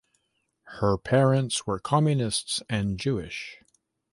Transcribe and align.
Her 0.81 0.97
parents 0.97 1.67
were 1.67 1.77
communists 1.79 2.63
and 2.67 2.97
Jewish. 2.97 3.59